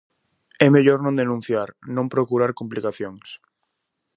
É 0.65 0.67
mellor 0.75 0.99
non 1.01 1.19
denunciar, 1.21 1.69
non 1.95 2.11
procurar 2.13 2.51
complicacións? 2.59 3.27